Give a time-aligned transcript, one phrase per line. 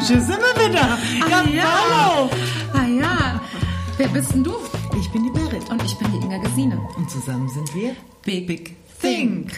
[0.00, 0.98] Hier sind wir wieder.
[1.22, 1.64] Ah, ja.
[1.64, 2.30] hallo.
[2.72, 3.40] Ah ja.
[3.96, 4.54] Wer bist denn du?
[4.98, 5.68] Ich bin die Berit.
[5.70, 6.80] Und ich bin die Inga Gesine.
[6.96, 7.94] Und zusammen sind wir
[8.24, 9.52] Big, Big Think.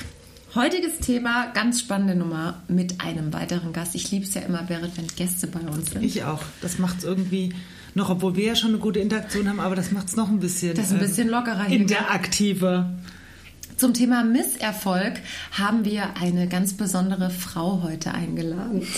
[0.54, 3.94] Heutiges Thema, ganz spannende Nummer mit einem weiteren Gast.
[3.94, 6.02] Ich liebe es ja immer, Berit, wenn Gäste bei uns sind.
[6.02, 6.42] Ich auch.
[6.62, 7.54] Das macht es irgendwie
[7.94, 10.40] noch, obwohl wir ja schon eine gute Interaktion haben, aber das macht es noch ein
[10.40, 11.80] bisschen, Das ist ein bisschen lockerer hier.
[11.80, 12.90] interaktiver.
[13.76, 15.20] Zum Thema Misserfolg
[15.52, 18.86] haben wir eine ganz besondere Frau heute eingeladen.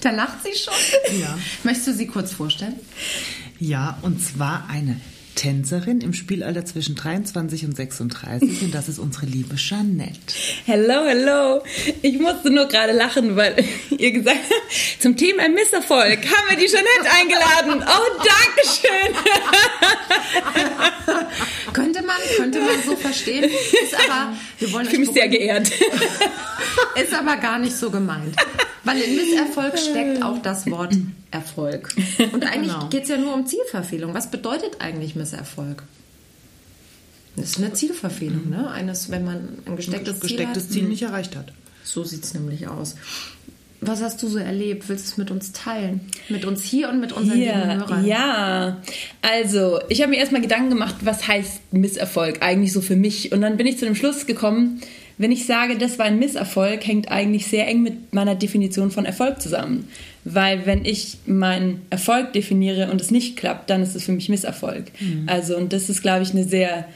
[0.00, 0.74] da lacht sie schon.
[1.20, 1.38] Ja.
[1.64, 2.78] Möchtest du sie kurz vorstellen?
[3.58, 5.00] Ja, und zwar eine
[5.38, 10.34] Tänzerin im Spielalter zwischen 23 und 36 und das ist unsere liebe Jeanette.
[10.66, 11.62] Hello, hello.
[12.02, 13.54] Ich musste nur gerade lachen, weil
[13.96, 17.84] ihr gesagt habt, zum Thema Misserfolg haben wir die Jeanette eingeladen.
[17.86, 19.14] Oh, Dankeschön.
[21.72, 23.44] Könnte man, könnte man so verstehen.
[23.44, 25.70] Ist aber, wir wollen Ich fühle mich sehr geehrt.
[27.00, 28.34] Ist aber gar nicht so gemeint.
[28.88, 30.94] Weil in Misserfolg steckt auch das Wort
[31.30, 31.94] Erfolg.
[32.32, 32.88] Und eigentlich Genau.
[32.88, 34.14] geht es ja nur um Zielverfehlung.
[34.14, 35.82] Was bedeutet eigentlich Misserfolg?
[37.36, 38.70] Das ist eine Zielverfehlung, ne?
[38.70, 40.88] Eines, wenn man ein gestecktes, Das gestecktes Ziel Ziel hat.
[40.90, 41.52] nicht erreicht hat.
[41.84, 42.96] So sieht es nämlich aus.
[43.80, 44.88] Was hast du so erlebt?
[44.88, 46.00] Willst du es mit uns teilen?
[46.28, 48.04] Mit uns hier und mit unseren Ja, Hörern?
[48.04, 48.82] ja.
[49.22, 53.30] Also, ich habe mir erstmal Gedanken gemacht, was heißt Misserfolg eigentlich so für mich?
[53.30, 54.80] Und dann bin ich zu dem Schluss gekommen,
[55.18, 59.04] wenn ich sage, das war ein Misserfolg, hängt eigentlich sehr eng mit meiner Definition von
[59.04, 59.88] Erfolg zusammen.
[60.24, 64.28] Weil wenn ich meinen Erfolg definiere und es nicht klappt, dann ist es für mich
[64.28, 64.84] Misserfolg.
[65.26, 66.86] Also, und das ist, glaube ich, eine sehr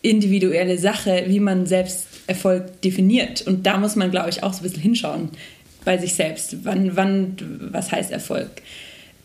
[0.00, 3.42] individuelle Sache, wie man selbst Erfolg definiert.
[3.42, 5.30] Und da muss man, glaube ich, auch so ein bisschen hinschauen
[5.84, 6.64] bei sich selbst.
[6.64, 7.36] Wann, wann,
[7.72, 8.50] was heißt Erfolg?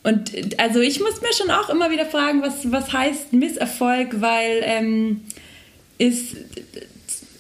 [0.04, 4.62] Und also ich muss mir schon auch immer wieder fragen, was, was heißt Misserfolg, weil
[4.64, 5.22] ähm,
[5.98, 6.36] ist,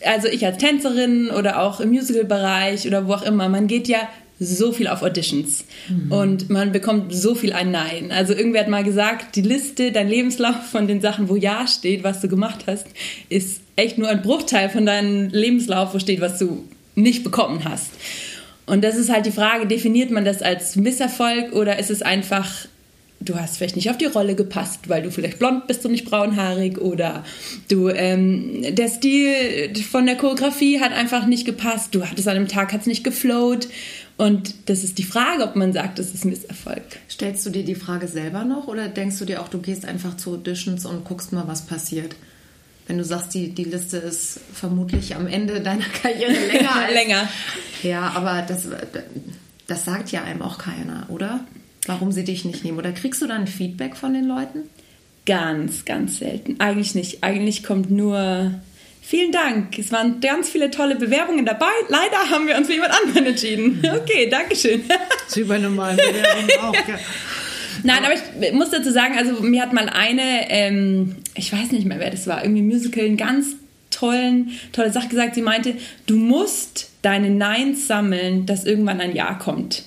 [0.05, 4.07] also ich als Tänzerin oder auch im Musical-Bereich oder wo auch immer, man geht ja
[4.39, 5.63] so viel auf Auditions
[6.09, 8.11] und man bekommt so viel ein Nein.
[8.11, 12.03] Also irgendwer hat mal gesagt, die Liste, dein Lebenslauf von den Sachen, wo Ja steht,
[12.03, 12.87] was du gemacht hast,
[13.29, 17.91] ist echt nur ein Bruchteil von deinem Lebenslauf, wo steht, was du nicht bekommen hast.
[18.65, 22.49] Und das ist halt die Frage, definiert man das als Misserfolg oder ist es einfach,
[23.25, 26.05] du hast vielleicht nicht auf die Rolle gepasst, weil du vielleicht blond bist und nicht
[26.05, 27.23] braunhaarig oder
[27.69, 32.47] du, ähm, der Stil von der Choreografie hat einfach nicht gepasst, du hattest an einem
[32.47, 33.67] Tag, hat es nicht geflowt
[34.17, 36.83] und das ist die Frage, ob man sagt, das ist Misserfolg.
[37.09, 40.17] Stellst du dir die Frage selber noch oder denkst du dir auch, du gehst einfach
[40.17, 42.15] zu Auditions und guckst mal, was passiert?
[42.85, 46.91] Wenn du sagst, die, die Liste ist vermutlich am Ende deiner Karriere länger.
[46.93, 47.29] Länger.
[47.81, 48.67] Ja, aber das,
[49.67, 51.45] das sagt ja einem auch keiner, oder?
[51.85, 52.77] Warum sie dich nicht nehmen.
[52.77, 54.69] Oder kriegst du dann Feedback von den Leuten?
[55.25, 56.55] Ganz, ganz selten.
[56.59, 57.23] Eigentlich nicht.
[57.23, 58.53] Eigentlich kommt nur
[59.01, 59.77] vielen Dank.
[59.77, 61.71] Es waren ganz viele tolle Bewerbungen dabei.
[61.89, 63.81] Leider haben wir uns für jemand anderen entschieden.
[64.03, 64.83] Okay, Dankeschön.
[65.33, 66.73] Wie bei normalen Bewerbungen auch.
[66.87, 66.99] Ja.
[67.83, 71.85] Nein, aber ich muss dazu sagen, also mir hat mal eine, ähm, ich weiß nicht
[71.85, 73.55] mehr, wer das war, irgendwie Musical, einen ganz
[73.91, 75.35] tollen, tolle Sache gesagt.
[75.35, 79.83] Sie meinte, du musst deine Neins sammeln, dass irgendwann ein Ja kommt.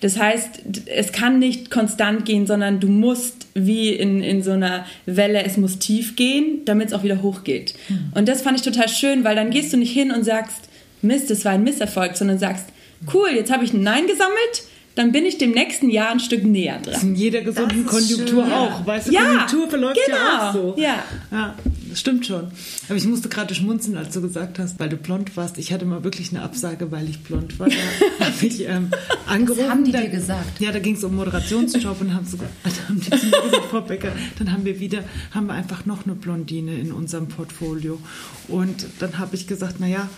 [0.00, 4.86] Das heißt, es kann nicht konstant gehen, sondern du musst wie in, in so einer
[5.06, 7.74] Welle, es muss tief gehen, damit es auch wieder hoch geht.
[8.14, 10.68] Und das fand ich total schön, weil dann gehst du nicht hin und sagst,
[11.02, 12.66] Mist, das war ein Misserfolg, sondern sagst,
[13.12, 16.44] cool, jetzt habe ich ein Nein gesammelt, dann bin ich dem nächsten Jahr ein Stück
[16.44, 17.00] näher dran.
[17.02, 18.52] In jeder gesunden Das ist Konjunktur schön.
[18.52, 18.86] auch.
[18.86, 20.48] Weißt du, Ja, Konjunktur verläuft ja genau.
[20.48, 20.74] auch so.
[20.82, 21.04] Ja.
[21.30, 21.54] ja,
[21.90, 22.50] das stimmt schon.
[22.88, 25.58] Aber ich musste gerade schmunzeln, als du gesagt hast, weil du blond warst.
[25.58, 27.68] Ich hatte mal wirklich eine Absage, weil ich blond war.
[27.68, 28.90] Da habe ich ähm,
[29.26, 29.68] angerufen.
[29.68, 30.60] haben die da, dir gesagt?
[30.60, 33.64] Ja, da ging es um Moderationsjob und haben, sogar, da haben die zu mir gesagt,
[33.70, 38.00] Frau Becker, dann haben wir wieder, haben wir einfach noch eine Blondine in unserem Portfolio.
[38.48, 40.08] Und dann habe ich gesagt, naja,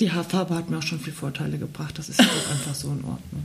[0.00, 1.98] die Haarfarbe hat mir auch schon viel Vorteile gebracht.
[1.98, 3.44] Das ist auch einfach so in Ordnung.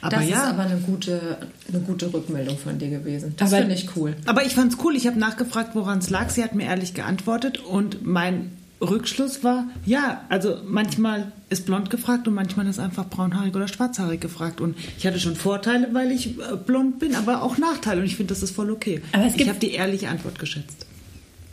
[0.00, 0.36] Aber das ja.
[0.36, 3.34] ist aber eine gute, eine gute Rückmeldung von dir gewesen.
[3.36, 4.14] Das finde ich cool.
[4.26, 4.96] Aber ich fand's cool.
[4.96, 6.30] Ich habe nachgefragt, woran es lag.
[6.30, 12.28] Sie hat mir ehrlich geantwortet und mein Rückschluss war, ja, also manchmal ist blond gefragt
[12.28, 14.60] und manchmal ist einfach braunhaarig oder schwarzhaarig gefragt.
[14.60, 18.00] Und ich hatte schon Vorteile, weil ich äh, blond bin, aber auch Nachteile.
[18.00, 19.00] Und ich finde, das ist voll okay.
[19.12, 20.86] Aber es ich habe die ehrliche Antwort geschätzt.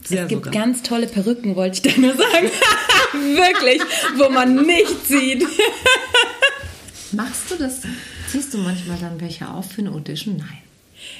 [0.03, 0.61] Sehr Es gibt sogar.
[0.61, 2.51] ganz tolle Perücken, wollte ich da nur sagen.
[3.13, 3.81] Wirklich,
[4.17, 5.45] wo man nichts sieht.
[7.13, 7.81] Machst du das?
[8.27, 10.37] Ziehst du manchmal dann welche auf für eine Audition?
[10.37, 10.57] Nein.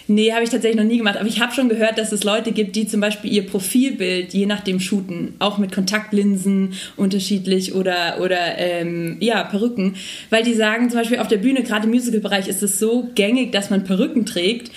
[0.08, 1.18] Nee, habe ich tatsächlich noch nie gemacht.
[1.18, 4.46] Aber ich habe schon gehört, dass es Leute gibt, die zum Beispiel ihr Profilbild je
[4.46, 5.36] nachdem shooten.
[5.40, 9.96] Auch mit Kontaktlinsen unterschiedlich oder, oder ähm, ja, Perücken.
[10.30, 13.52] Weil die sagen zum Beispiel auf der Bühne, gerade im Musicalbereich, ist es so gängig,
[13.52, 14.72] dass man Perücken trägt,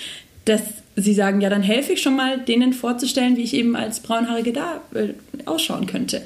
[0.45, 0.61] dass
[0.95, 4.51] sie sagen, ja, dann helfe ich schon mal, denen vorzustellen, wie ich eben als Braunhaarige
[4.51, 5.13] da äh,
[5.45, 6.21] ausschauen könnte.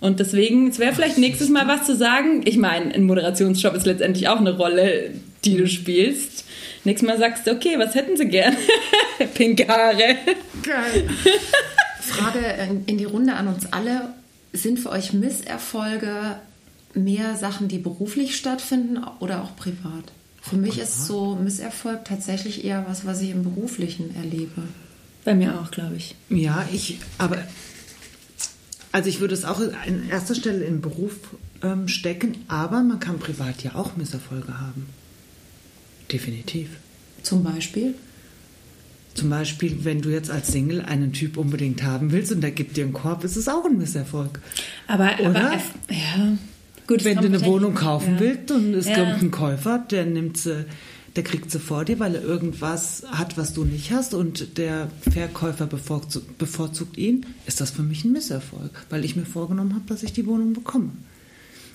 [0.00, 2.42] Und deswegen, es wäre vielleicht nächstes Mal was zu sagen.
[2.44, 5.10] Ich meine, ein Moderationsjob ist letztendlich auch eine Rolle,
[5.44, 6.44] die du spielst.
[6.84, 8.56] Nächstes Mal sagst du, okay, was hätten sie gern?
[9.34, 10.16] Pinke Haare.
[10.62, 11.08] Geil.
[12.00, 12.40] Frage
[12.86, 14.14] in die Runde an uns alle.
[14.52, 16.36] Sind für euch Misserfolge
[16.94, 20.12] mehr Sachen, die beruflich stattfinden oder auch privat?
[20.40, 24.62] Für mich ist so Misserfolg tatsächlich eher was, was ich im Beruflichen erlebe.
[25.24, 26.14] Bei mir auch, glaube ich.
[26.30, 27.38] Ja, ich, aber
[28.96, 31.12] also ich würde es auch an erster Stelle in Beruf
[31.62, 34.86] ähm, stecken, aber man kann privat ja auch Misserfolge haben.
[36.10, 36.70] Definitiv.
[37.22, 37.94] Zum Beispiel?
[39.12, 42.78] Zum Beispiel, wenn du jetzt als Single einen Typ unbedingt haben willst und der gibt
[42.78, 44.40] dir einen Korb, ist es auch ein Misserfolg.
[44.86, 45.28] Aber, Oder?
[45.28, 45.52] aber
[45.90, 46.38] ja.
[46.86, 48.20] Gut, wenn du eine Wohnung kaufen ja.
[48.20, 48.94] willst und es Ja.
[48.94, 50.64] kommt ein Käufer, der nimmt sie,
[51.16, 54.88] der kriegt sie vor dir, weil er irgendwas hat, was du nicht hast und der
[55.00, 59.84] Verkäufer bevorzugt, bevorzugt ihn, ist das für mich ein Misserfolg, weil ich mir vorgenommen habe,
[59.88, 60.90] dass ich die Wohnung bekomme.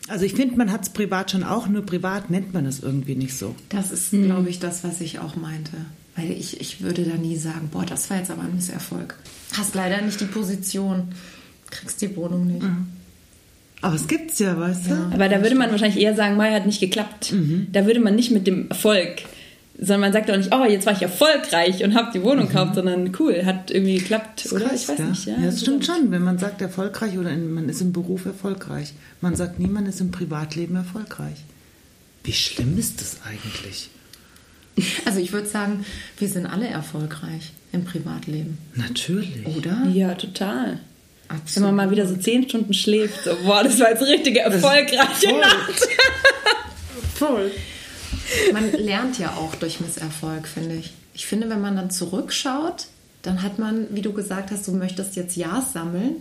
[0.07, 3.15] Also ich finde, man hat es privat schon auch, nur privat nennt man es irgendwie
[3.15, 3.55] nicht so.
[3.69, 5.71] Das ist, glaube ich, das, was ich auch meinte.
[6.15, 9.15] Weil ich, ich würde da nie sagen, boah, das war jetzt aber ein Misserfolg.
[9.57, 11.09] Hast leider nicht die Position,
[11.69, 12.65] kriegst die Wohnung nicht.
[13.81, 14.93] Aber es gibt's ja, weißt du?
[15.13, 17.33] Aber da würde man wahrscheinlich eher sagen, Mai hat nicht geklappt.
[17.71, 19.23] Da würde man nicht mit dem Erfolg,
[19.81, 22.75] sondern man sagt auch nicht, oh, jetzt war ich erfolgreich und habe die Wohnung gekauft,
[22.75, 24.67] sondern cool, hat irgendwie geklappt, Das oder?
[24.67, 25.05] reicht, ich weiß ja.
[25.05, 25.25] nicht.
[25.25, 28.25] Ja, Ja, das stimmt schon, wenn man sagt erfolgreich oder in, man ist im Beruf
[28.25, 28.93] erfolgreich.
[29.21, 31.37] Man sagt nie, man ist im Privatleben erfolgreich.
[32.23, 33.89] Wie schlimm ist das eigentlich?
[35.05, 35.85] Also ich würde sagen,
[36.17, 38.57] wir sind alle erfolgreich im Privatleben.
[38.73, 39.45] Natürlich.
[39.57, 39.85] Oder?
[39.91, 40.79] Ja, total.
[41.27, 41.67] Wenn Absolut.
[41.67, 45.39] man mal wieder so zehn Stunden schläft, so, boah, das war jetzt richtige erfolgreiche voll.
[45.41, 45.87] Nacht.
[47.15, 47.51] Voll.
[48.53, 50.93] Man lernt ja auch durch Misserfolg, finde ich.
[51.13, 52.87] Ich finde, wenn man dann zurückschaut,
[53.21, 56.15] dann hat man, wie du gesagt hast, du möchtest jetzt Ja's sammeln,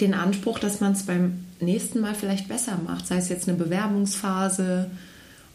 [0.00, 3.06] den Anspruch, dass man es beim nächsten Mal vielleicht besser macht.
[3.06, 4.90] Sei es jetzt eine Bewerbungsphase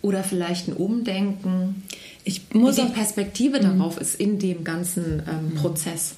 [0.01, 1.83] oder vielleicht ein Umdenken.
[2.23, 6.15] Ich muss die auch Perspektive darauf ist in dem ganzen ähm, Prozess.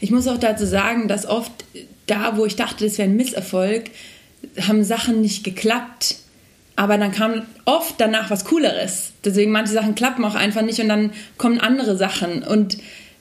[0.00, 1.52] Ich muss auch dazu sagen, dass oft
[2.06, 3.90] da, wo ich dachte, das wäre ein Misserfolg,
[4.60, 6.16] haben Sachen nicht geklappt.
[6.76, 9.12] Aber dann kam oft danach was Cooleres.
[9.24, 12.42] Deswegen manche Sachen klappen auch einfach nicht und dann kommen andere Sachen.
[12.42, 12.78] Und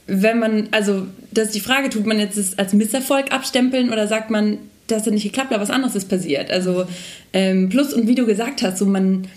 [0.07, 4.07] wenn man, also das ist die Frage, tut man jetzt das als Misserfolg abstempeln oder
[4.07, 4.57] sagt man,
[4.87, 6.51] das hat nicht geklappt, aber was anderes ist passiert.
[6.51, 6.85] Also
[7.31, 9.27] ähm, plus und wie du gesagt hast, so man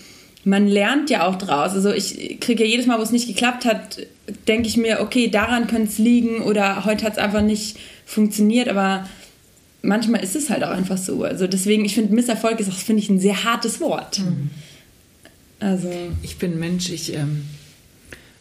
[0.46, 1.72] man lernt ja auch draus.
[1.72, 4.06] Also ich kriege ja jedes Mal, wo es nicht geklappt hat,
[4.46, 7.76] denke ich mir, okay, daran könnte es liegen oder heute hat es einfach nicht
[8.06, 9.08] funktioniert, aber
[9.86, 11.24] manchmal ist es halt auch einfach so.
[11.24, 14.20] Also deswegen, ich finde, Misserfolg ist auch, finde ich, ein sehr hartes Wort.
[15.58, 15.90] Also,
[16.22, 17.44] Ich bin Mensch, ich ähm,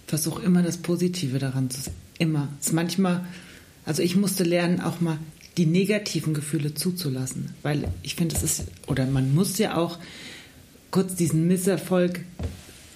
[0.07, 1.94] versuche immer das Positive daran zu sehen.
[2.18, 2.50] Immer.
[2.59, 3.25] Es ist manchmal,
[3.86, 5.18] also ich musste lernen, auch mal
[5.57, 7.53] die negativen Gefühle zuzulassen.
[7.62, 10.00] Weil ich finde, es ist, oder man muss ja auch
[10.92, 12.21] kurz diesen Misserfolg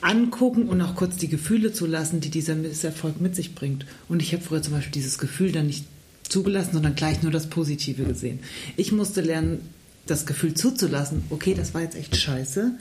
[0.01, 3.85] angucken und auch kurz die Gefühle zulassen, die dieser Misserfolg mit sich bringt.
[4.07, 5.85] Und ich habe früher zum Beispiel dieses Gefühl dann nicht
[6.29, 8.39] zugelassen, sondern gleich nur das Positive gesehen.
[8.77, 9.59] Ich musste lernen,
[10.05, 12.71] das Gefühl zuzulassen, okay, das war jetzt echt scheiße,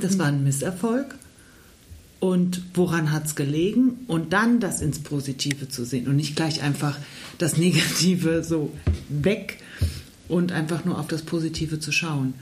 [0.00, 1.16] das war ein Misserfolg
[2.20, 6.62] und woran hat es gelegen und dann das ins Positive zu sehen und nicht gleich
[6.62, 6.96] einfach
[7.38, 8.72] das Negative so
[9.08, 9.58] weg
[10.28, 12.34] und einfach nur auf das Positive zu schauen.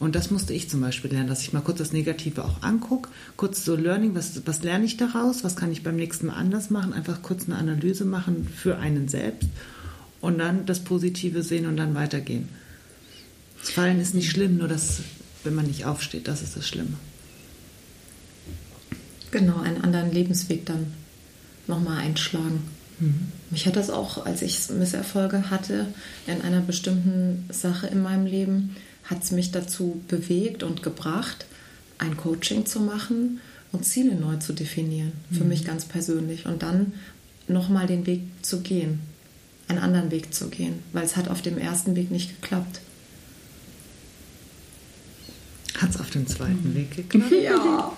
[0.00, 3.08] Und das musste ich zum Beispiel lernen, dass ich mal kurz das Negative auch angucke,
[3.36, 6.70] kurz so Learning, was, was lerne ich daraus, was kann ich beim nächsten Mal anders
[6.70, 9.48] machen, einfach kurz eine Analyse machen für einen selbst
[10.22, 12.48] und dann das Positive sehen und dann weitergehen.
[13.60, 15.00] Das Fallen ist nicht schlimm, nur das,
[15.44, 16.96] wenn man nicht aufsteht, das ist das Schlimme.
[19.30, 20.86] Genau, einen anderen Lebensweg dann
[21.66, 22.62] nochmal einschlagen.
[23.50, 25.86] Mich hat das auch, als ich Misserfolge hatte
[26.28, 31.46] in einer bestimmten Sache in meinem Leben, hat es mich dazu bewegt und gebracht,
[31.98, 33.40] ein Coaching zu machen
[33.72, 36.46] und Ziele neu zu definieren, für mich ganz persönlich.
[36.46, 36.92] Und dann
[37.48, 39.00] nochmal den Weg zu gehen,
[39.68, 42.80] einen anderen Weg zu gehen, weil es hat auf dem ersten Weg nicht geklappt.
[45.78, 47.32] Hat es auf dem zweiten Weg geklappt?
[47.42, 47.92] Ja.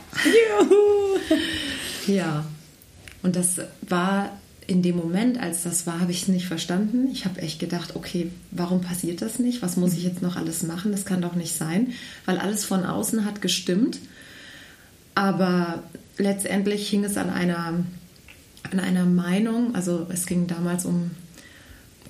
[2.06, 2.44] Ja.
[3.23, 4.30] Und das war
[4.66, 7.09] in dem Moment, als das war, habe ich es nicht verstanden.
[7.12, 9.62] Ich habe echt gedacht, okay, warum passiert das nicht?
[9.62, 10.92] Was muss ich jetzt noch alles machen?
[10.92, 11.92] Das kann doch nicht sein,
[12.25, 13.99] weil alles von außen hat gestimmt.
[15.14, 15.83] Aber
[16.16, 17.85] letztendlich hing es an einer,
[18.71, 19.75] an einer Meinung.
[19.75, 21.11] Also es ging damals um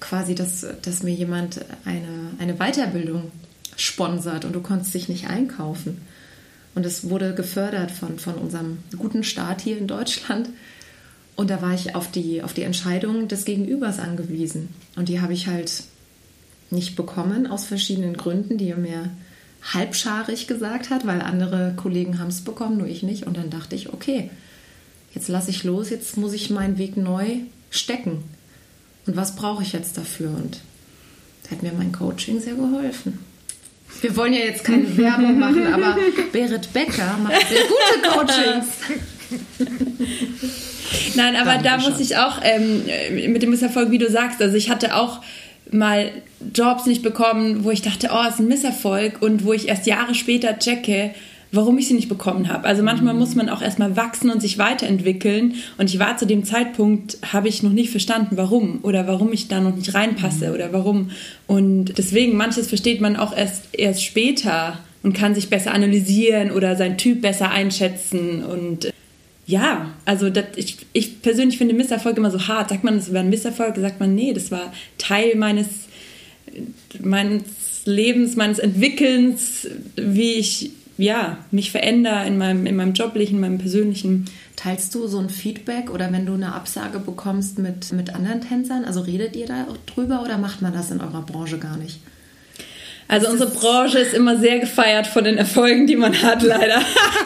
[0.05, 3.33] quasi, dass, dass mir jemand eine, eine Weiterbildung
[3.77, 6.03] sponsert und du konntest dich nicht einkaufen.
[6.75, 10.51] Und es wurde gefördert von, von unserem guten Staat hier in Deutschland.
[11.37, 14.69] Und da war ich auf die, auf die Entscheidung des Gegenübers angewiesen.
[14.97, 15.85] Und die habe ich halt
[16.71, 19.11] nicht bekommen, aus verschiedenen Gründen, die er mir
[19.63, 23.27] halbscharig gesagt hat, weil andere Kollegen haben es bekommen, nur ich nicht.
[23.27, 24.31] Und dann dachte ich, okay,
[25.15, 27.39] jetzt lasse ich los, jetzt muss ich meinen Weg neu
[27.71, 28.23] stecken.
[29.07, 30.31] Und was brauche ich jetzt dafür?
[30.31, 30.61] Und
[31.45, 33.19] da hat mir mein Coaching sehr geholfen.
[34.01, 35.97] Wir wollen ja jetzt keine Werbung machen, aber
[36.33, 38.67] Berit Becker macht sehr gute Coachings.
[41.17, 42.85] Nein, aber da muss ich auch ähm,
[43.33, 45.21] mit dem Misserfolg, wie du sagst, also ich hatte auch
[45.71, 46.11] mal
[46.55, 50.15] Jobs nicht bekommen, wo ich dachte, oh, ist ein Misserfolg und wo ich erst Jahre
[50.15, 51.15] später checke,
[51.55, 52.67] warum ich sie nicht bekommen habe.
[52.67, 55.55] Also manchmal muss man auch erstmal wachsen und sich weiterentwickeln.
[55.79, 59.49] Und ich war zu dem Zeitpunkt, habe ich noch nicht verstanden, warum oder warum ich
[59.49, 61.11] da noch nicht reinpasse oder warum.
[61.47, 66.77] Und deswegen, manches versteht man auch erst, erst später und kann sich besser analysieren oder
[66.77, 68.45] sein Typ besser einschätzen.
[68.45, 68.93] Und
[69.47, 72.71] ja, also das, ich, ich persönlich finde Misserfolg immer so hart.
[72.71, 75.67] Sagt man, es war ein Misserfolg, sagt man, nee, das war Teil meines,
[77.01, 77.43] meines
[77.85, 83.59] Lebens, meines Entwickelns, wie ich ja, mich verändere in meinem, in meinem joblichen, in meinem
[83.59, 84.27] persönlichen.
[84.57, 88.85] Teilst du so ein Feedback oder wenn du eine Absage bekommst mit, mit anderen Tänzern?
[88.85, 92.01] Also redet ihr da drüber oder macht man das in eurer Branche gar nicht?
[93.07, 96.81] Also unsere Branche ist immer sehr gefeiert von den Erfolgen, die man hat, leider.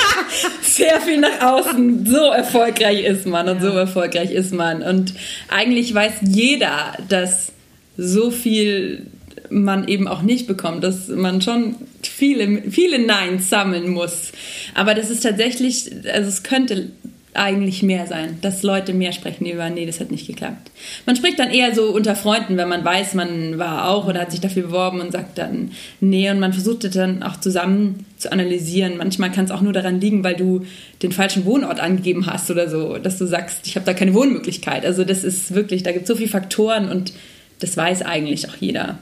[0.62, 2.04] sehr viel nach außen.
[2.04, 3.70] So erfolgreich ist man und ja.
[3.70, 4.82] so erfolgreich ist man.
[4.82, 5.14] Und
[5.48, 7.52] eigentlich weiß jeder, dass
[7.96, 9.06] so viel
[9.50, 14.32] man eben auch nicht bekommt, dass man schon viele, viele Neins sammeln muss.
[14.74, 16.90] Aber das ist tatsächlich, also es könnte
[17.34, 20.70] eigentlich mehr sein, dass Leute mehr sprechen über, nee, das hat nicht geklappt.
[21.06, 24.30] Man spricht dann eher so unter Freunden, wenn man weiß, man war auch oder hat
[24.30, 28.96] sich dafür beworben und sagt dann nee und man versucht dann auch zusammen zu analysieren.
[28.96, 30.64] Manchmal kann es auch nur daran liegen, weil du
[31.02, 34.84] den falschen Wohnort angegeben hast oder so, dass du sagst, ich habe da keine Wohnmöglichkeit.
[34.84, 37.12] Also das ist wirklich, da gibt es so viele Faktoren und
[37.60, 38.98] das weiß eigentlich auch jeder.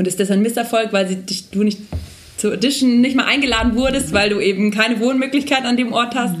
[0.00, 1.78] Und ist das ein Misserfolg, weil sie dich, du nicht
[2.38, 6.36] zur Audition nicht mal eingeladen wurdest, weil du eben keine Wohnmöglichkeit an dem Ort hast?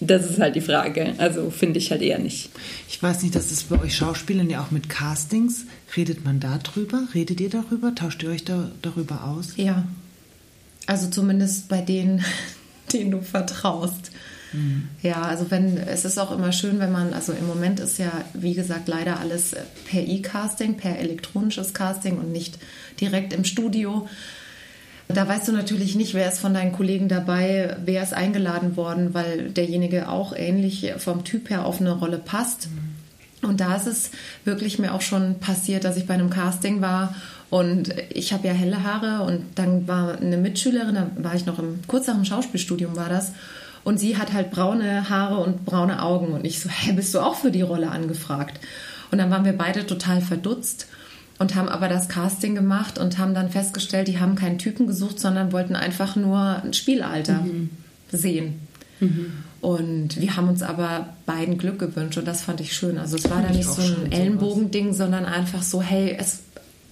[0.00, 1.12] Das ist halt die Frage.
[1.18, 2.48] Also finde ich halt eher nicht.
[2.88, 5.66] Ich weiß nicht, das ist bei euch Schauspielern ja auch mit Castings.
[5.98, 7.06] Redet man da drüber?
[7.12, 7.94] Redet ihr darüber?
[7.94, 9.52] Tauscht ihr euch da, darüber aus?
[9.56, 9.86] Ja.
[10.86, 12.24] Also zumindest bei denen,
[12.94, 14.12] denen du vertraust.
[15.02, 18.10] Ja, also wenn es ist auch immer schön, wenn man, also im Moment ist ja,
[18.34, 19.54] wie gesagt, leider alles
[19.90, 22.58] per E-Casting, per elektronisches Casting und nicht
[23.00, 24.08] direkt im Studio.
[25.08, 29.14] Da weißt du natürlich nicht, wer ist von deinen Kollegen dabei, wer ist eingeladen worden,
[29.14, 32.68] weil derjenige auch ähnlich vom Typ her auf eine Rolle passt.
[33.40, 34.10] Und da ist es
[34.44, 37.14] wirklich mir auch schon passiert, dass ich bei einem Casting war
[37.50, 41.58] und ich habe ja helle Haare und dann war eine Mitschülerin, da war ich noch
[41.58, 43.32] im kurz nach dem Schauspielstudium war das
[43.88, 46.34] und sie hat halt braune Haare und braune Augen.
[46.34, 48.60] Und ich so, hä, bist du auch für die Rolle angefragt?
[49.10, 50.88] Und dann waren wir beide total verdutzt
[51.38, 55.18] und haben aber das Casting gemacht und haben dann festgestellt, die haben keinen Typen gesucht,
[55.18, 57.70] sondern wollten einfach nur ein Spielalter mhm.
[58.12, 58.60] sehen.
[59.00, 59.32] Mhm.
[59.62, 62.98] Und wir haben uns aber beiden Glück gewünscht und das fand ich schön.
[62.98, 66.40] Also es war da nicht so ein Ellenbogending, sondern einfach so, hey, es,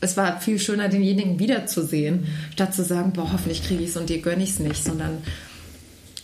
[0.01, 4.09] es war viel schöner, denjenigen wiederzusehen, statt zu sagen, boah, hoffentlich kriege ich es und
[4.09, 5.19] dir gönne ich es nicht, sondern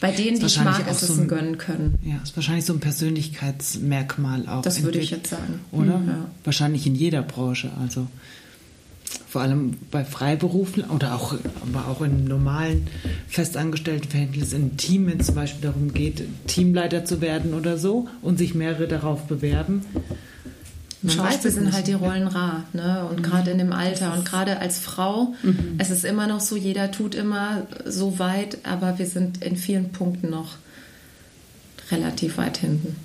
[0.03, 1.95] bei denen, die ich mag, ist es so ein Gönnen können.
[2.03, 4.63] Ja, ist wahrscheinlich so ein Persönlichkeitsmerkmal auch.
[4.63, 5.61] Das würde ich jetzt sagen.
[5.71, 5.99] Oder?
[5.99, 6.31] Mhm, ja.
[6.43, 7.71] Wahrscheinlich in jeder Branche.
[7.81, 8.09] Also
[9.29, 12.89] vor allem bei Freiberufen oder auch, aber auch in normalen
[13.29, 18.09] festangestellten Verhältnissen, in Team, wenn es zum Beispiel darum geht, Teamleiter zu werden oder so
[18.23, 19.83] und sich mehrere darauf bewerben,
[21.03, 23.07] weiß, es sind halt die Rollen rar, ne?
[23.11, 23.23] Und mhm.
[23.23, 25.75] gerade in dem Alter und gerade als Frau, mhm.
[25.79, 29.91] es ist immer noch so, jeder tut immer so weit, aber wir sind in vielen
[29.91, 30.57] Punkten noch
[31.91, 32.97] relativ weit hinten.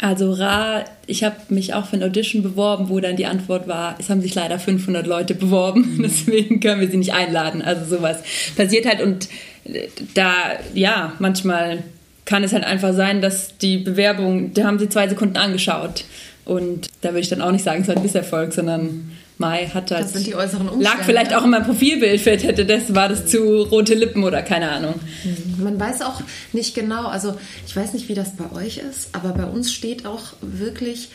[0.00, 3.96] Also rar, ich habe mich auch für ein Audition beworben, wo dann die Antwort war,
[3.98, 6.02] es haben sich leider 500 Leute beworben, mhm.
[6.04, 7.62] deswegen können wir sie nicht einladen.
[7.62, 8.18] Also sowas
[8.56, 9.28] passiert halt und
[9.64, 10.32] äh, da,
[10.72, 11.82] ja, manchmal
[12.24, 16.04] kann es halt einfach sein, dass die Bewerbung, da haben sie zwei Sekunden angeschaut
[16.44, 19.90] und da würde ich dann auch nicht sagen, es war ein Misserfolg, sondern Mai hat
[19.92, 20.04] halt.
[20.04, 20.84] Das sind die äußeren Umstände.
[20.84, 24.42] Lag vielleicht auch in meinem Profilbild, vielleicht hätte das, war das zu rote Lippen oder
[24.42, 24.94] keine Ahnung.
[25.24, 25.62] Mhm.
[25.62, 26.20] Man weiß auch
[26.52, 30.06] nicht genau, also ich weiß nicht, wie das bei euch ist, aber bei uns steht
[30.06, 31.10] auch wirklich,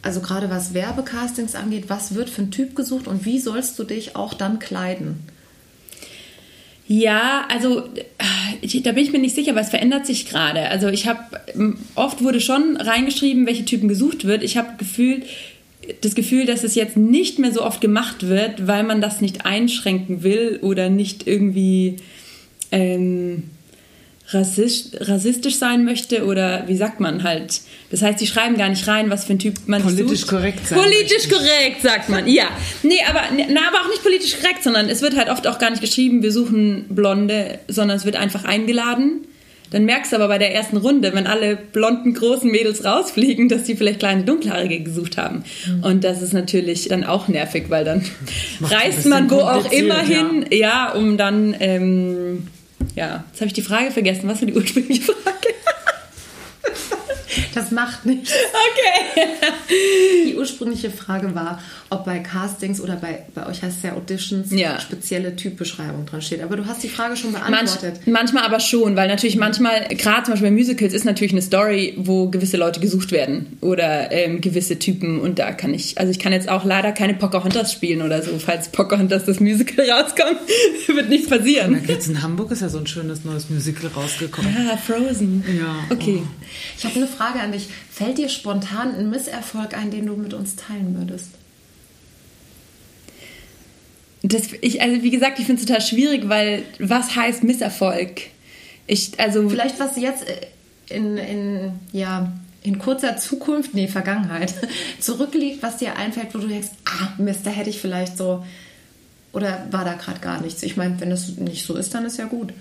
[0.00, 3.84] also gerade was Werbecastings angeht, was wird für ein Typ gesucht und wie sollst du
[3.84, 5.20] dich auch dann kleiden?
[6.88, 7.84] Ja, also
[8.82, 10.68] da bin ich mir nicht sicher, es verändert sich gerade.
[10.68, 11.20] Also ich habe
[11.94, 14.42] oft wurde schon reingeschrieben, welche Typen gesucht wird.
[14.42, 15.22] Ich habe Gefühl,
[16.00, 19.46] das Gefühl, dass es jetzt nicht mehr so oft gemacht wird, weil man das nicht
[19.46, 21.96] einschränken will oder nicht irgendwie
[22.70, 23.44] ähm,
[24.28, 27.60] rassistisch sein möchte oder wie sagt man halt.
[27.90, 30.30] Das heißt, sie schreiben gar nicht rein, was für ein Typ man Politisch sucht.
[30.30, 31.34] korrekt sein Politisch möchte.
[31.34, 32.26] korrekt, sagt man.
[32.26, 32.46] Ja.
[32.82, 35.70] Nee, aber, na, aber auch nicht politisch korrekt, sondern es wird halt oft auch gar
[35.70, 39.26] nicht geschrieben, wir suchen Blonde, sondern es wird einfach eingeladen.
[39.70, 43.64] Dann merkst du aber bei der ersten Runde, wenn alle blonden, großen Mädels rausfliegen, dass
[43.64, 45.44] die vielleicht kleine, dunkelhaarige gesucht haben.
[45.80, 48.04] Und das ist natürlich dann auch nervig, weil dann
[48.60, 52.48] reist man wo auch immer hin, ja, um dann, ähm,
[52.94, 54.28] ja, jetzt habe ich die Frage vergessen.
[54.28, 55.48] Was war die ursprüngliche Frage?
[57.54, 58.32] Das macht nichts.
[58.32, 59.26] Okay.
[60.42, 64.50] Die ursprüngliche Frage war, ob bei Castings oder bei, bei euch heißt es ja Auditions
[64.50, 64.80] Ja.
[64.80, 66.42] spezielle Typbeschreibung dran steht.
[66.42, 68.00] Aber du hast die Frage schon Manch, beantwortet.
[68.06, 71.94] manchmal aber schon, weil natürlich manchmal, gerade zum Beispiel bei Musicals, ist natürlich eine Story,
[71.96, 76.18] wo gewisse Leute gesucht werden oder ähm, gewisse Typen und da kann ich, also ich
[76.18, 80.38] kann jetzt auch leider keine Pocahontas spielen oder so, falls Pocahontas das Musical rauskommt,
[80.88, 81.80] wird nichts passieren.
[81.86, 84.52] Jetzt in Hamburg ist ja so ein schönes neues Musical rausgekommen.
[84.72, 85.44] Ah, Frozen.
[85.56, 85.76] Ja.
[85.90, 86.22] Okay.
[86.76, 87.68] Ich habe eine Frage an dich.
[87.90, 91.30] Fällt dir spontan ein Misserfolg ein, den du mit uns teilen würdest?
[94.22, 98.22] Das, ich, also wie gesagt, ich finde es total schwierig, weil was heißt Misserfolg?
[98.86, 100.46] Ich, also Vielleicht was jetzt äh,
[100.94, 104.54] in, in, ja, in kurzer Zukunft, nee, Vergangenheit,
[105.00, 108.44] zurückliegt, was dir einfällt, wo du denkst, ah, Mist, da hätte ich vielleicht so.
[109.32, 110.62] Oder war da gerade gar nichts?
[110.62, 112.52] Ich meine, wenn das nicht so ist, dann ist ja gut.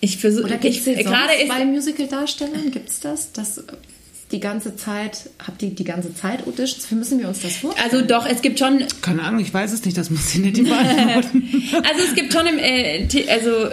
[0.00, 2.70] ich versuche, Oder gibt es gerade bei Musical-Darstellern?
[2.70, 3.32] Gibt es das?
[3.32, 3.62] Das
[4.32, 6.90] die ganze Zeit, habt ihr die ganze Zeit Auditions?
[6.90, 7.90] Wie müssen wir uns das vorstellen?
[7.90, 10.62] also doch, es gibt schon Keine Ahnung, ich weiß es nicht, das muss ich nicht
[10.64, 11.62] beantworten.
[11.76, 13.68] Also es gibt schon im, äh, also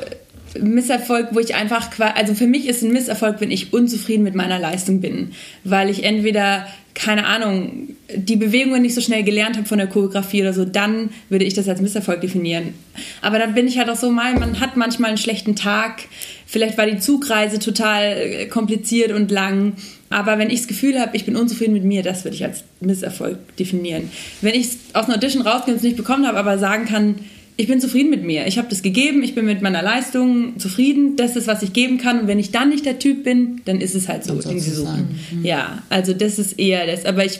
[0.59, 4.59] Misserfolg, wo ich einfach, also für mich ist ein Misserfolg, wenn ich unzufrieden mit meiner
[4.59, 5.31] Leistung bin,
[5.63, 10.41] weil ich entweder keine Ahnung, die Bewegungen nicht so schnell gelernt habe von der Choreografie
[10.41, 12.75] oder so, dann würde ich das als Misserfolg definieren.
[13.21, 16.03] Aber dann bin ich halt auch so man hat manchmal einen schlechten Tag,
[16.45, 19.73] vielleicht war die Zugreise total äh, kompliziert und lang,
[20.09, 22.63] aber wenn ich das Gefühl habe, ich bin unzufrieden mit mir, das würde ich als
[22.79, 24.11] Misserfolg definieren.
[24.41, 27.15] Wenn ich aus einer Audition rausgehe und es nicht bekommen habe, aber sagen kann,
[27.55, 28.47] ich bin zufrieden mit mir.
[28.47, 31.97] Ich habe das gegeben, ich bin mit meiner Leistung zufrieden, das ist, was ich geben
[31.97, 32.21] kann.
[32.21, 34.33] Und wenn ich dann nicht der Typ bin, dann ist es halt so.
[34.33, 34.85] Irgendwie so so.
[34.85, 35.07] sein.
[35.43, 37.05] Ja, also das ist eher das.
[37.05, 37.39] Aber ich,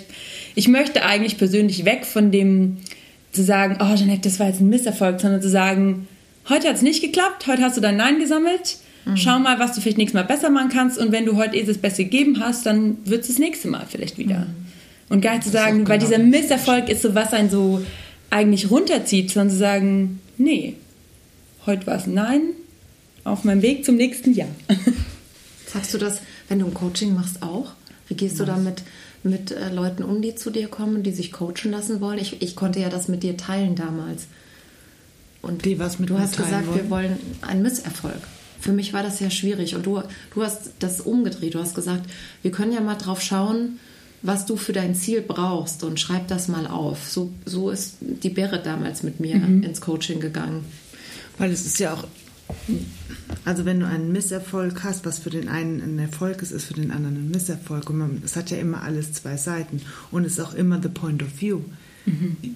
[0.55, 2.77] ich möchte eigentlich persönlich weg von dem
[3.31, 6.07] zu sagen, oh Jeanette, das war jetzt ein Misserfolg, sondern zu sagen,
[6.47, 8.77] heute hat es nicht geklappt, heute hast du dein Nein gesammelt.
[9.15, 10.97] Schau mal, was du vielleicht nächstes Mal besser machen kannst.
[10.97, 13.85] Und wenn du heute eh das Beste gegeben hast, dann wird es das nächste Mal
[13.89, 14.47] vielleicht wieder.
[15.09, 16.23] Und gar nicht zu sagen, weil genau dieser.
[16.23, 17.83] Misserfolg ist so, was einen so
[18.33, 20.75] eigentlich runterzieht, sondern zu sagen, nee,
[21.65, 22.41] heute war es Nein,
[23.23, 24.49] auf meinem Weg zum nächsten Jahr.
[25.71, 27.73] Sagst du das, wenn du ein Coaching machst, auch?
[28.07, 28.83] Wie gehst du damit
[29.23, 32.19] mit äh, Leuten um, die zu dir kommen, die sich coachen lassen wollen?
[32.19, 34.27] Ich, ich konnte ja das mit dir teilen damals.
[35.41, 36.77] Und Die was mit du hast gesagt, wollen?
[36.77, 38.19] wir wollen einen Misserfolg.
[38.59, 40.01] Für mich war das ja schwierig und du,
[40.33, 41.53] du hast das umgedreht.
[41.53, 42.09] Du hast gesagt,
[42.41, 43.79] wir können ja mal drauf schauen,
[44.23, 47.07] was du für dein Ziel brauchst und schreib das mal auf.
[47.09, 49.63] So, so ist die Berit damals mit mir Mhm.
[49.63, 50.63] ins Coaching gegangen.
[51.37, 52.05] Weil es ist ja auch,
[53.45, 56.73] also wenn du einen Misserfolg hast, was für den einen ein Erfolg ist, ist für
[56.73, 57.89] den anderen ein Misserfolg.
[57.89, 59.81] Und es hat ja immer alles zwei Seiten.
[60.11, 61.59] Und es ist auch immer the point of view.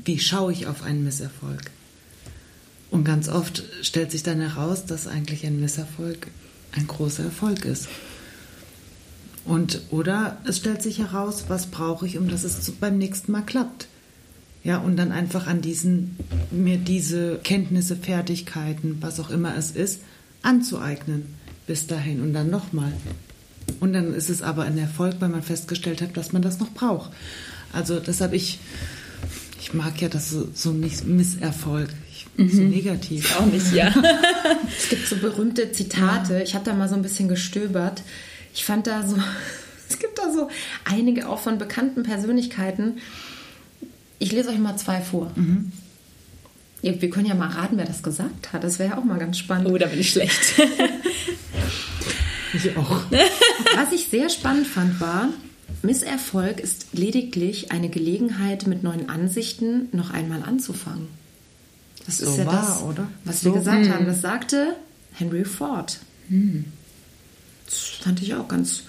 [0.06, 1.72] Wie schaue ich auf einen Misserfolg?
[2.92, 6.28] Und ganz oft stellt sich dann heraus, dass eigentlich ein Misserfolg
[6.74, 7.88] ein großer Erfolg ist.
[9.48, 13.44] Und oder es stellt sich heraus, was brauche ich, um dass es beim nächsten Mal
[13.44, 13.88] klappt.
[14.64, 16.18] Ja, und dann einfach an diesen,
[16.52, 20.02] mir diese Kenntnisse, Fertigkeiten, was auch immer es ist,
[20.42, 22.92] anzueignen bis dahin und dann nochmal.
[23.80, 26.72] Und dann ist es aber ein Erfolg, weil man festgestellt hat, dass man das noch
[26.72, 27.12] braucht.
[27.72, 28.60] Also das habe ich,
[29.62, 33.38] ich mag ja das so, so nicht Misserfolg, ich, so negativ.
[33.40, 33.94] Auch nicht, ja.
[34.78, 36.42] Es gibt so berühmte Zitate.
[36.44, 38.04] Ich habe da mal so ein bisschen gestöbert.
[38.58, 39.16] Ich fand da so,
[39.90, 40.50] es gibt da so
[40.84, 42.98] einige auch von bekannten Persönlichkeiten.
[44.20, 45.32] Ich lese euch mal zwei vor.
[46.82, 48.64] Ihr- Wir können ja mal raten, wer das gesagt hat.
[48.64, 49.68] Das wäre ja auch mal ganz spannend.
[49.70, 50.56] Oh, da bin ich schlecht.
[52.54, 53.02] Ich auch.
[53.76, 55.28] Was ich sehr spannend fand, war,
[55.84, 61.08] Misserfolg ist lediglich eine Gelegenheit, mit neuen Ansichten noch einmal anzufangen.
[62.06, 63.08] Das ist So ja wahr, das, oder?
[63.26, 64.06] was So- wir gesagt haben.
[64.06, 64.76] Das sagte
[65.14, 66.00] Henry Ford.
[66.30, 66.40] Das
[68.02, 68.84] fand ich auch ganz,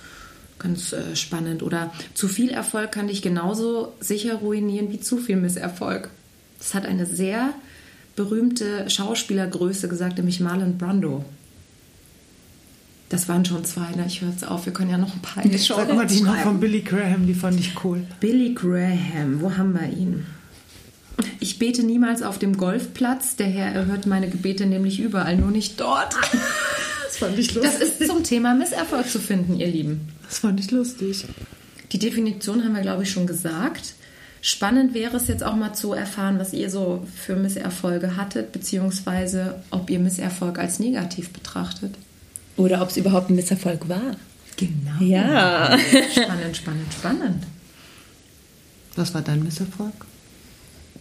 [0.59, 1.63] ganz äh, spannend.
[1.63, 6.11] Oder zu viel Erfolg kann dich genauso sicher ruinieren wie zu viel Misserfolg.
[6.59, 7.55] Das hat eine sehr
[8.17, 11.25] berühmte Schauspielergröße gesagt, nämlich Marlon Brando.
[13.09, 14.05] Das waren schon zwei, ne?
[14.07, 16.37] Ich höre jetzt auf, wir können ja noch ein paar Show Sag mal die noch
[16.39, 18.05] von Billy Graham, die fand ich cool.
[18.21, 20.27] Billy Graham, wo haben wir ihn?
[21.41, 23.37] Ich bete niemals auf dem Golfplatz.
[23.37, 26.15] Der Herr erhört meine Gebete nämlich überall, nur nicht dort.
[27.19, 30.09] Das fand ich Das ist zum Thema Misserfolg zu finden, ihr Lieben.
[30.29, 31.25] Das fand ich lustig.
[31.93, 33.95] Die Definition haben wir, glaube ich, schon gesagt.
[34.41, 39.61] Spannend wäre es jetzt auch mal zu erfahren, was ihr so für Misserfolge hattet, beziehungsweise
[39.71, 41.95] ob ihr Misserfolg als negativ betrachtet.
[42.57, 44.17] Oder ob es überhaupt ein Misserfolg war.
[44.57, 45.01] Genau.
[45.01, 45.77] Ja.
[46.13, 47.45] Spannend, spannend, spannend.
[48.95, 50.07] Was war dein Misserfolg?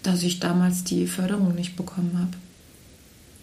[0.03, 2.37] Dass ich damals die Förderung nicht bekommen habe.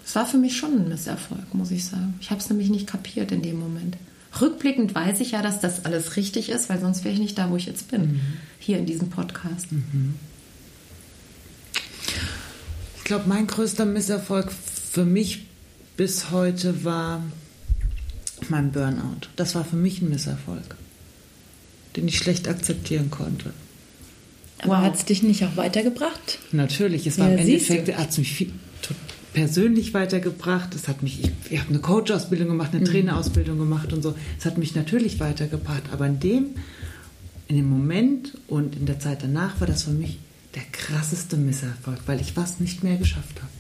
[0.05, 2.15] Das war für mich schon ein Misserfolg, muss ich sagen.
[2.21, 3.97] Ich habe es nämlich nicht kapiert in dem Moment.
[4.41, 7.51] Rückblickend weiß ich ja, dass das alles richtig ist, weil sonst wäre ich nicht da,
[7.51, 8.21] wo ich jetzt bin.
[8.59, 9.67] Hier in diesem Podcast.
[12.99, 14.51] Ich glaube, mein größter Misserfolg
[14.91, 15.47] für mich
[15.97, 17.23] bis heute war
[18.49, 19.29] mein Burnout.
[19.37, 20.77] Das war für mich ein Misserfolg,
[21.97, 23.53] den ich schlecht akzeptieren konnte.
[24.59, 26.39] Aber hat es dich nicht auch weitergebracht?
[26.53, 27.75] Natürlich, es war Ja, im siehst du.
[27.75, 28.53] Endeffekt, hat es mich viel,
[29.35, 30.75] persönlich weitergebracht.
[30.75, 34.15] Es hat mich, ich, ich habe eine Coach-Ausbildung gemacht, eine Trainerausbildung gemacht und so.
[34.39, 35.83] Es hat mich natürlich weitergebracht.
[35.93, 36.47] Aber in dem,
[37.49, 40.19] in dem Moment und in der Zeit danach war das für mich
[40.55, 43.53] der krasseste Misserfolg, weil ich was nicht mehr geschafft habe.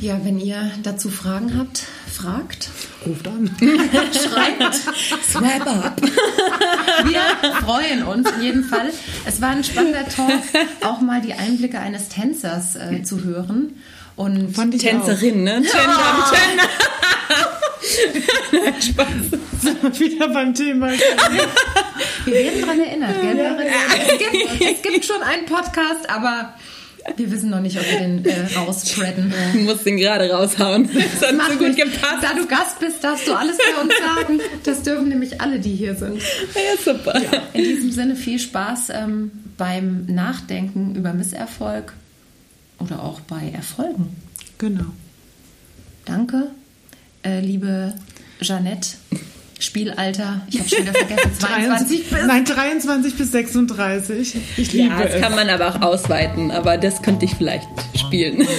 [0.00, 1.86] Ja, wenn ihr dazu Fragen habt,
[2.20, 2.68] fragt.
[3.06, 3.50] Ruft an.
[3.60, 4.74] Schreibt.
[5.30, 6.00] Snap up.
[7.04, 7.20] Wir
[7.62, 8.90] freuen uns in jedem Fall.
[9.24, 10.42] Es war ein spannender Talk,
[10.82, 13.80] auch mal die Einblicke eines Tänzers äh, zu hören.
[14.16, 15.62] Und Fand ich Tänzerin, ne?
[15.62, 16.64] Gender, Gender.
[18.94, 19.06] auch.
[19.60, 20.88] Sind wir wieder beim Thema.
[20.90, 23.38] wir werden daran erinnert, gell?
[23.96, 26.54] Es, gibt, es gibt schon einen Podcast, aber
[27.16, 29.32] wir wissen noch nicht, ob wir den äh, rausspreaden.
[29.52, 30.88] Du musst den gerade raushauen.
[30.94, 31.82] Das hat so Macht gut nichts.
[31.92, 32.22] gepasst.
[32.22, 34.40] Da du Gast bist, darfst du alles bei uns sagen.
[34.64, 36.20] Das dürfen nämlich alle, die hier sind.
[36.54, 37.20] Ja, super.
[37.52, 41.92] In diesem Sinne viel Spaß ähm, beim Nachdenken über Misserfolg
[42.78, 44.16] oder auch bei Erfolgen.
[44.58, 44.86] Genau.
[46.04, 46.50] Danke,
[47.24, 47.94] äh, liebe
[48.40, 48.90] Jeanette.
[49.60, 52.18] Spielalter, ich habe schon wieder vergessen, 22 bis.
[52.26, 54.36] Nein, 23 bis 36.
[54.56, 55.20] Ich liebe Ja, das es.
[55.20, 57.68] kann man aber auch ausweiten, aber das könnte ich vielleicht
[57.98, 58.46] spielen.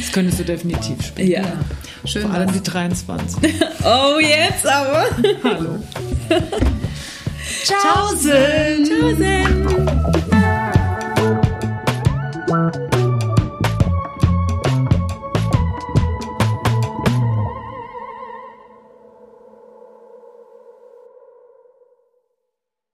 [0.00, 1.30] Das könntest du definitiv spielen.
[1.30, 1.42] Ja.
[2.04, 3.38] Schön Vor allem die 23.
[3.84, 5.06] Oh, jetzt aber.
[5.44, 5.78] Hallo.
[7.64, 8.84] Tschaußen.
[8.84, 10.48] Tschaußen.